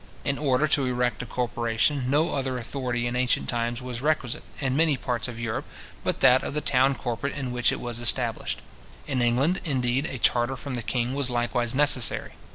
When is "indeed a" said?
9.63-10.17